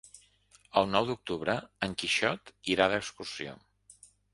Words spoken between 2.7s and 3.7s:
irà d'excursió.